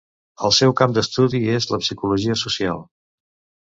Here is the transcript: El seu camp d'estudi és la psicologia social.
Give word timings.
El 0.47 0.55
seu 0.59 0.73
camp 0.79 0.95
d'estudi 0.95 1.43
és 1.59 1.71
la 1.75 1.81
psicologia 1.85 2.43
social. 2.47 2.87